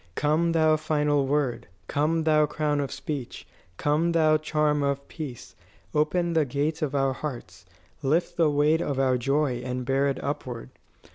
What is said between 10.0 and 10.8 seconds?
it upward.